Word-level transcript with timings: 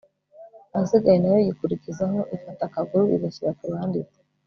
ahasigaye 0.73 1.17
na 1.19 1.27
yo 1.33 1.39
yikurikizaho, 1.45 2.19
ifata 2.35 2.61
akaguru, 2.65 3.05
igashyira 3.15 3.55
ku 3.57 3.63
ruhande 3.71 3.97
iti 4.03 4.19